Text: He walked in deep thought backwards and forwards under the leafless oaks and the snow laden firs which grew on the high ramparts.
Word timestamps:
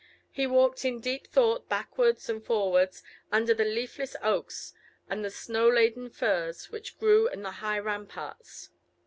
He 0.31 0.47
walked 0.47 0.83
in 0.83 0.99
deep 0.99 1.27
thought 1.27 1.69
backwards 1.69 2.27
and 2.27 2.43
forwards 2.43 3.03
under 3.31 3.53
the 3.53 3.63
leafless 3.63 4.15
oaks 4.23 4.73
and 5.07 5.23
the 5.23 5.29
snow 5.29 5.69
laden 5.69 6.09
firs 6.09 6.71
which 6.71 6.97
grew 6.97 7.29
on 7.29 7.43
the 7.43 7.51
high 7.61 7.77
ramparts. 7.77 8.71